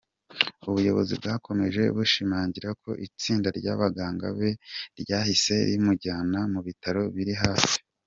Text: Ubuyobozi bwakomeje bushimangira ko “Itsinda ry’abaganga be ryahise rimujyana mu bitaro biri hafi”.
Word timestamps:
Ubuyobozi 0.69 1.13
bwakomeje 1.19 1.81
bushimangira 1.95 2.69
ko 2.81 2.89
“Itsinda 3.05 3.47
ry’abaganga 3.59 4.25
be 4.37 4.49
ryahise 5.01 5.55
rimujyana 5.69 6.39
mu 6.53 6.59
bitaro 6.67 7.01
biri 7.17 7.35
hafi”. 7.43 7.75